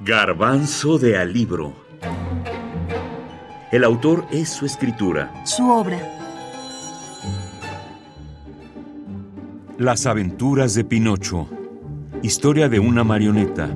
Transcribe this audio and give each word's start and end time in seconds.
Garbanzo 0.00 0.96
de 0.96 1.18
Alibro. 1.18 1.74
El 3.72 3.82
autor 3.82 4.26
es 4.30 4.48
su 4.48 4.64
escritura. 4.64 5.44
Su 5.44 5.68
obra. 5.72 5.98
Las 9.76 10.06
aventuras 10.06 10.74
de 10.74 10.84
Pinocho. 10.84 11.48
Historia 12.22 12.68
de 12.68 12.78
una 12.78 13.02
marioneta. 13.02 13.74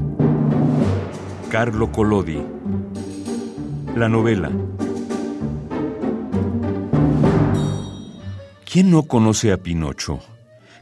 Carlo 1.50 1.90
Collodi. 1.90 2.40
La 3.96 4.08
novela. 4.08 4.52
¿Quién 8.64 8.92
no 8.92 9.02
conoce 9.02 9.50
a 9.50 9.56
Pinocho? 9.56 10.20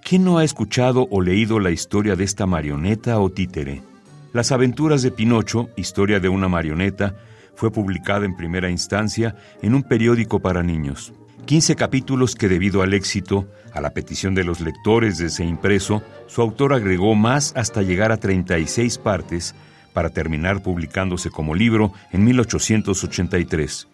¿Quién 0.04 0.22
no 0.22 0.36
ha 0.36 0.45
escuchado 0.45 1.09
o 1.11 1.22
leído 1.22 1.61
la 1.61 1.70
historia 1.70 2.14
de 2.14 2.25
esta 2.25 2.45
marioneta 2.45 3.18
o 3.20 3.30
títere? 3.30 3.89
Las 4.32 4.52
aventuras 4.52 5.02
de 5.02 5.11
Pinocho, 5.11 5.70
historia 5.76 6.20
de 6.20 6.29
una 6.29 6.48
marioneta, 6.48 7.16
fue 7.57 7.72
publicada 7.72 8.25
en 8.25 8.36
primera 8.36 8.71
instancia 8.71 9.34
en 9.61 9.75
un 9.75 9.82
periódico 9.82 10.38
para 10.38 10.62
niños. 10.62 11.12
15 11.46 11.75
capítulos 11.75 12.36
que 12.36 12.48
debido 12.48 12.82
al 12.82 12.94
éxito, 12.94 13.48
a 13.74 13.80
la 13.80 13.90
petición 13.90 14.36
de 14.36 14.44
los 14.44 14.61
lectores 14.61 15.18
de 15.18 15.26
ese 15.26 15.44
impreso, 15.44 16.04
su 16.29 16.43
autor 16.43 16.74
agregó 16.74 17.16
más 17.16 17.52
hasta 17.57 17.82
llegar 17.82 18.12
a 18.12 18.18
36 18.18 18.98
partes 18.98 19.57
para 19.93 20.11
terminar 20.11 20.62
publicándose 20.62 21.30
como 21.30 21.57
libro 21.57 21.93
en 22.12 22.24
1883. 22.24 23.88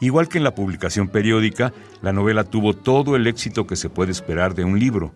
Igual 0.00 0.28
que 0.28 0.36
en 0.36 0.44
la 0.44 0.54
publicación 0.54 1.08
periódica, 1.08 1.72
la 2.02 2.12
novela 2.12 2.44
tuvo 2.44 2.74
todo 2.74 3.16
el 3.16 3.26
éxito 3.26 3.66
que 3.66 3.76
se 3.76 3.88
puede 3.88 4.12
esperar 4.12 4.54
de 4.54 4.64
un 4.64 4.78
libro 4.78 5.14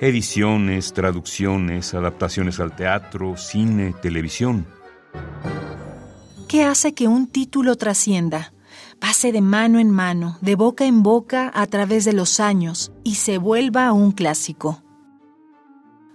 ediciones, 0.00 0.92
traducciones, 0.92 1.94
adaptaciones 1.94 2.60
al 2.60 2.74
teatro, 2.74 3.36
cine, 3.36 3.94
televisión. 4.00 4.66
¿Qué 6.48 6.64
hace 6.64 6.94
que 6.94 7.08
un 7.08 7.26
título 7.26 7.76
trascienda? 7.76 8.52
Pase 9.00 9.32
de 9.32 9.40
mano 9.40 9.78
en 9.78 9.90
mano, 9.90 10.38
de 10.40 10.54
boca 10.54 10.84
en 10.84 11.02
boca 11.02 11.50
a 11.54 11.66
través 11.66 12.04
de 12.04 12.12
los 12.12 12.40
años 12.40 12.92
y 13.02 13.16
se 13.16 13.38
vuelva 13.38 13.92
un 13.92 14.12
clásico. 14.12 14.82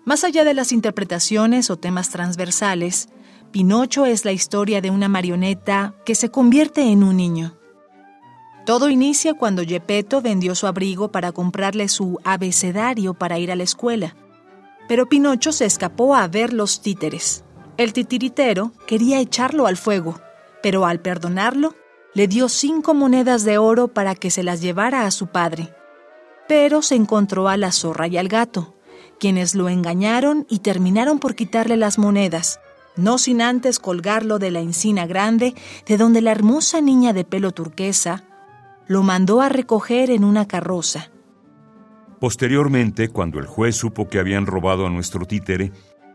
Más 0.06 0.24
allá 0.24 0.44
de 0.44 0.54
las 0.54 0.72
interpretaciones 0.72 1.70
o 1.70 1.78
temas 1.78 2.10
transversales, 2.10 3.10
Pinocho 3.52 4.06
es 4.06 4.26
la 4.26 4.32
historia 4.32 4.82
de 4.82 4.92
una 4.92 5.08
marioneta 5.08 5.96
que 6.06 6.16
se 6.16 6.30
convierte 6.30 6.82
en 6.82 7.04
un 7.04 7.18
niño. 7.18 7.59
Todo 8.70 8.88
inicia 8.92 9.34
cuando 9.34 9.64
Gepetto 9.64 10.22
vendió 10.22 10.54
su 10.54 10.68
abrigo 10.68 11.12
para 11.12 11.32
comprarle 11.32 11.88
su 11.88 12.20
abecedario 12.24 13.16
para 13.16 13.40
ir 13.40 13.52
a 13.52 13.56
la 13.56 13.64
escuela. 13.64 14.16
Pero 14.88 15.10
Pinocho 15.10 15.52
se 15.52 15.66
escapó 15.66 16.14
a 16.14 16.28
ver 16.28 16.54
los 16.54 16.84
títeres. 16.84 17.44
El 17.78 17.94
titiritero 17.94 18.72
quería 18.86 19.20
echarlo 19.20 19.66
al 19.66 19.76
fuego, 19.76 20.22
pero 20.62 20.86
al 20.86 21.00
perdonarlo, 21.00 21.74
le 22.14 22.28
dio 22.28 22.48
cinco 22.48 22.94
monedas 22.94 23.44
de 23.44 23.58
oro 23.58 23.88
para 23.88 24.14
que 24.14 24.30
se 24.30 24.44
las 24.44 24.62
llevara 24.62 25.08
a 25.08 25.10
su 25.10 25.26
padre. 25.26 25.74
Pero 26.48 26.84
se 26.84 26.94
encontró 26.94 27.50
a 27.50 27.58
la 27.58 27.72
zorra 27.72 28.08
y 28.08 28.18
al 28.18 28.28
gato, 28.28 28.76
quienes 29.20 29.56
lo 29.56 29.68
engañaron 29.68 30.46
y 30.48 30.60
terminaron 30.60 31.18
por 31.18 31.34
quitarle 31.34 31.76
las 31.76 31.98
monedas, 31.98 32.60
no 32.96 33.18
sin 33.18 33.42
antes 33.42 33.80
colgarlo 33.80 34.38
de 34.38 34.52
la 34.52 34.60
encina 34.60 35.08
grande 35.08 35.56
de 35.88 35.98
donde 35.98 36.22
la 36.22 36.34
hermosa 36.34 36.82
niña 36.82 37.14
de 37.14 37.24
pelo 37.24 37.52
turquesa 37.52 38.26
lo 38.90 39.04
mandó 39.04 39.40
a 39.40 39.50
recoger 39.50 40.10
en 40.10 40.24
una 40.24 40.48
carroza. 40.48 41.12
Posteriormente, 42.20 43.10
cuando 43.10 43.38
el 43.38 43.46
juez 43.46 43.76
supo 43.76 44.10
que 44.10 44.18
habían 44.18 44.48
robado 44.48 44.88
a 44.88 44.90
nuestro 44.90 45.26
títere, 45.26 45.72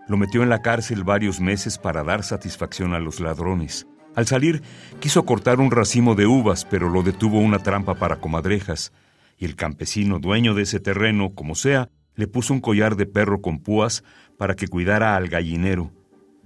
lo 0.08 0.16
metió 0.16 0.42
en 0.42 0.48
la 0.48 0.60
cárcel 0.60 1.04
varios 1.04 1.40
meses 1.40 1.78
para 1.78 2.02
dar 2.02 2.24
satisfacción 2.24 2.92
a 2.92 2.98
los 2.98 3.20
ladrones. 3.20 3.86
Al 4.16 4.26
salir, 4.26 4.62
quiso 4.98 5.24
cortar 5.24 5.60
un 5.60 5.70
racimo 5.70 6.16
de 6.16 6.26
uvas, 6.26 6.64
pero 6.64 6.90
lo 6.90 7.04
detuvo 7.04 7.38
una 7.38 7.60
trampa 7.60 7.94
para 7.94 8.16
comadrejas, 8.16 8.92
y 9.38 9.44
el 9.44 9.54
campesino, 9.54 10.18
dueño 10.18 10.54
de 10.54 10.62
ese 10.62 10.80
terreno, 10.80 11.32
como 11.32 11.54
sea, 11.54 11.90
le 12.16 12.26
puso 12.26 12.52
un 12.52 12.60
collar 12.60 12.96
de 12.96 13.06
perro 13.06 13.40
con 13.40 13.60
púas 13.60 14.02
para 14.36 14.56
que 14.56 14.66
cuidara 14.66 15.14
al 15.14 15.28
gallinero. 15.28 15.92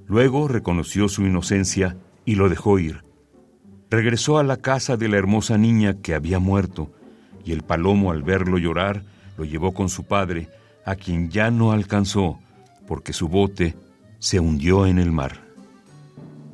Luego 0.06 0.46
reconoció 0.46 1.08
su 1.08 1.24
inocencia 1.24 1.96
y 2.26 2.34
lo 2.34 2.50
dejó 2.50 2.78
ir. 2.78 3.07
Regresó 3.90 4.38
a 4.38 4.42
la 4.42 4.58
casa 4.58 4.96
de 4.96 5.08
la 5.08 5.16
hermosa 5.16 5.56
niña 5.56 5.94
que 6.02 6.14
había 6.14 6.38
muerto, 6.38 6.90
y 7.44 7.52
el 7.52 7.62
palomo 7.62 8.12
al 8.12 8.22
verlo 8.22 8.58
llorar 8.58 9.02
lo 9.38 9.44
llevó 9.44 9.72
con 9.72 9.88
su 9.88 10.04
padre, 10.04 10.48
a 10.84 10.94
quien 10.94 11.30
ya 11.30 11.50
no 11.50 11.72
alcanzó, 11.72 12.38
porque 12.86 13.12
su 13.12 13.28
bote 13.28 13.74
se 14.18 14.40
hundió 14.40 14.86
en 14.86 14.98
el 14.98 15.12
mar. 15.12 15.40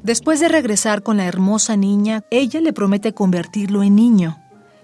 Después 0.03 0.39
de 0.39 0.49
regresar 0.49 1.03
con 1.03 1.17
la 1.17 1.25
hermosa 1.25 1.77
niña, 1.77 2.25
ella 2.31 2.61
le 2.61 2.73
promete 2.73 3.15
convertirlo 3.15 3.83
en 3.83 3.97
niño, 3.97 4.39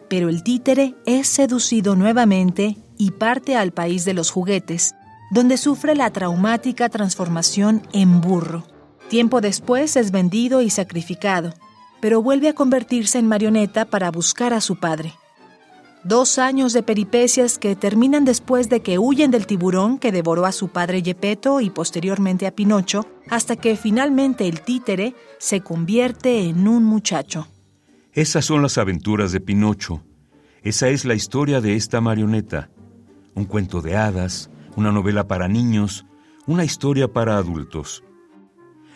pero 0.08 0.28
el 0.28 0.42
títere 0.42 0.94
es 1.06 1.28
seducido 1.28 1.94
nuevamente 1.94 2.76
y 2.96 3.12
parte 3.12 3.54
al 3.54 3.72
país 3.72 4.04
de 4.04 4.14
los 4.14 4.30
juguetes, 4.30 4.94
donde 5.30 5.56
sufre 5.56 5.94
la 5.94 6.10
traumática 6.10 6.88
transformación 6.88 7.82
en 7.92 8.20
burro. 8.20 8.64
Tiempo 9.08 9.40
después 9.40 9.96
es 9.96 10.10
vendido 10.10 10.62
y 10.62 10.70
sacrificado, 10.70 11.52
pero 12.00 12.22
vuelve 12.22 12.48
a 12.48 12.54
convertirse 12.54 13.18
en 13.18 13.26
marioneta 13.26 13.84
para 13.84 14.10
buscar 14.10 14.52
a 14.54 14.60
su 14.60 14.76
padre. 14.76 15.14
Dos 16.02 16.38
años 16.38 16.72
de 16.72 16.82
peripecias 16.82 17.58
que 17.58 17.76
terminan 17.76 18.24
después 18.24 18.70
de 18.70 18.80
que 18.80 18.98
huyen 18.98 19.30
del 19.30 19.46
tiburón 19.46 19.98
que 19.98 20.12
devoró 20.12 20.46
a 20.46 20.52
su 20.52 20.68
padre 20.68 21.02
Gepetto 21.02 21.60
y 21.60 21.68
posteriormente 21.68 22.46
a 22.46 22.52
Pinocho, 22.52 23.06
hasta 23.28 23.56
que 23.56 23.76
finalmente 23.76 24.48
el 24.48 24.62
títere 24.62 25.14
se 25.38 25.60
convierte 25.60 26.48
en 26.48 26.66
un 26.68 26.84
muchacho. 26.84 27.48
Esas 28.14 28.46
son 28.46 28.62
las 28.62 28.78
aventuras 28.78 29.30
de 29.32 29.40
Pinocho. 29.40 30.02
Esa 30.62 30.88
es 30.88 31.04
la 31.04 31.14
historia 31.14 31.60
de 31.60 31.76
esta 31.76 32.00
marioneta. 32.00 32.70
Un 33.34 33.44
cuento 33.44 33.82
de 33.82 33.96
hadas, 33.96 34.50
una 34.76 34.92
novela 34.92 35.28
para 35.28 35.48
niños, 35.48 36.06
una 36.46 36.64
historia 36.64 37.08
para 37.08 37.36
adultos. 37.36 38.02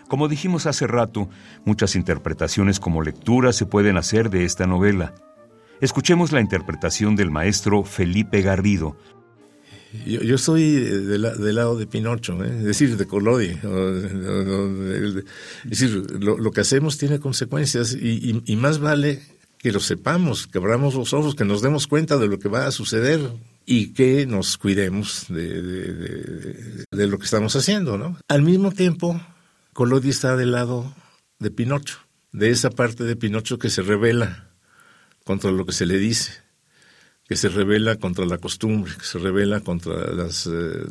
Como 0.09 0.29
dijimos 0.29 0.67
hace 0.67 0.87
rato, 0.87 1.29
muchas 1.65 1.97
interpretaciones 1.97 2.81
como 2.81 3.03
lectura 3.03 3.53
se 3.53 3.67
pueden 3.67 3.97
hacer 3.97 4.31
de 4.31 4.45
esta 4.45 4.67
novela. 4.67 5.15
Escuchemos 5.81 6.33
la 6.33 6.41
interpretación 6.41 7.17
del 7.17 7.31
maestro 7.31 7.85
Felipe 7.85 8.43
Garrido. 8.43 8.97
Yo, 10.07 10.23
yo 10.23 10.35
estoy 10.35 10.73
del, 10.73 11.55
lado 11.55 11.77
de 11.77 11.87
Pinocho, 11.87 12.43
¿eh? 12.45 12.49
es 12.59 12.65
decir, 12.65 12.97
de 12.97 13.07
Collodi. 13.07 13.51
Es 15.65 15.71
decir, 15.71 16.21
lo, 16.21 16.51
que 16.51 16.61
hacemos 16.61 16.99
tiene 16.99 17.21
consecuencias 17.21 17.95
y, 17.95 18.57
más 18.57 18.81
vale 18.81 19.23
que 19.59 19.73
lo 19.73 19.81
sepamos, 19.81 20.47
que 20.47 20.59
abramos 20.59 20.95
los 20.95 21.15
ojos, 21.15 21.35
que 21.35 21.45
nos 21.45 21.63
demos 21.63 21.87
cuenta 21.87 22.19
de 22.19 22.27
lo 22.27 22.39
que 22.39 22.49
va 22.49 22.67
a 22.67 22.71
suceder 22.71 23.21
y 23.67 23.93
que 23.95 24.27
nos 24.27 24.59
cuidemos 24.59 25.27
de, 25.29 26.85
de 26.91 27.07
lo 27.07 27.19
que 27.19 27.25
estamos 27.25 27.55
haciendo. 27.57 27.97
¿no? 27.97 28.19
Al 28.29 28.43
mismo 28.43 28.73
tiempo, 28.73 29.21
Collodi 29.75 30.11
está 30.11 30.37
del 30.37 30.53
lado 30.53 30.95
de 31.41 31.51
Pinocho, 31.51 31.99
de 32.31 32.51
esa 32.51 32.71
parte 32.71 33.03
de 33.03 33.17
Pinocho 33.17 33.59
que 33.59 33.71
se 33.71 33.83
revela 33.83 34.53
contra 35.25 35.51
lo 35.51 35.67
que 35.67 35.73
se 35.73 35.85
le 35.85 35.99
dice, 35.99 36.31
que 37.29 37.35
se 37.35 37.49
revela 37.49 37.97
contra 37.97 38.25
la 38.25 38.39
costumbre, 38.39 38.93
que 38.97 39.05
se 39.05 39.19
revela 39.19 39.61
contra 39.61 40.13
las, 40.15 40.47
eh, 40.47 40.87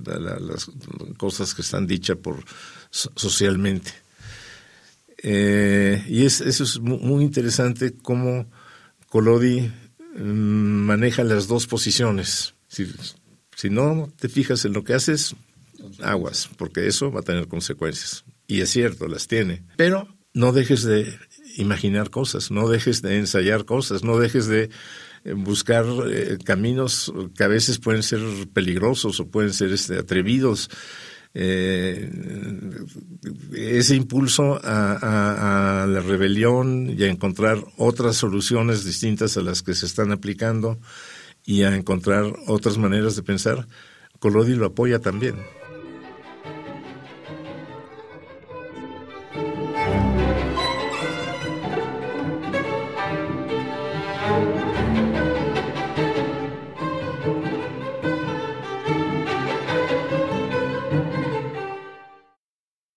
cosas 1.15 1.53
que 1.53 1.61
están 1.61 1.87
dichas 1.87 2.17
por, 2.17 2.43
socialmente. 2.91 3.91
Eh, 5.19 6.03
y 6.09 6.25
es, 6.25 6.41
eso 6.41 6.65
es 6.65 6.79
muy 6.81 7.23
interesante 7.23 7.93
cómo 7.93 8.51
Collodi 9.07 9.71
mm, 10.17 10.21
maneja 10.21 11.23
las 11.23 11.47
dos 11.47 11.67
posiciones. 11.67 12.53
Si, 12.67 12.93
si 13.55 13.69
no 13.69 14.11
te 14.19 14.27
fijas 14.27 14.65
en 14.65 14.73
lo 14.73 14.83
que 14.83 14.93
haces, 14.93 15.37
aguas, 16.01 16.49
porque 16.57 16.85
eso 16.85 17.13
va 17.13 17.21
a 17.21 17.23
tener 17.23 17.47
consecuencias 17.47 18.25
y 18.47 18.61
es 18.61 18.69
cierto, 18.69 19.07
las 19.07 19.27
tiene. 19.27 19.63
Pero 19.77 20.07
no 20.33 20.51
dejes 20.51 20.83
de 20.83 21.17
imaginar 21.57 22.09
cosas, 22.09 22.51
no 22.51 22.67
dejes 22.67 23.01
de 23.01 23.17
ensayar 23.17 23.65
cosas, 23.65 24.03
no 24.03 24.17
dejes 24.17 24.47
de 24.47 24.69
eh, 25.23 25.33
buscar 25.33 25.85
eh, 26.09 26.37
caminos 26.43 27.13
que 27.35 27.43
a 27.43 27.47
veces 27.47 27.79
pueden 27.79 28.03
ser 28.03 28.19
peligrosos 28.53 29.19
o 29.19 29.27
pueden 29.27 29.53
ser 29.53 29.71
este, 29.71 29.97
atrevidos. 29.97 30.69
Eh, 31.35 32.11
ese 33.55 33.95
impulso 33.95 34.59
a, 34.63 35.87
la 35.89 35.99
rebelión 36.01 36.93
y 36.95 37.03
a 37.03 37.07
encontrar 37.07 37.57
otras 37.77 38.17
soluciones 38.17 38.85
distintas 38.85 39.35
a 39.37 39.41
las 39.41 39.63
que 39.63 39.73
se 39.73 39.87
están 39.87 40.11
aplicando 40.11 40.79
y 41.43 41.63
a 41.63 41.75
encontrar 41.75 42.25
otras 42.47 42.77
maneras 42.77 43.15
de 43.15 43.23
pensar, 43.23 43.67
Colodi 44.19 44.53
lo 44.53 44.67
apoya 44.67 44.99
también. 44.99 45.35